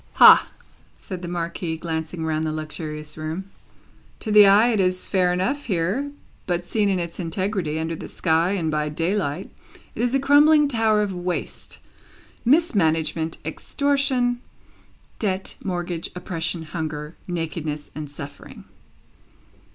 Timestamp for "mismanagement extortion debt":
12.43-15.55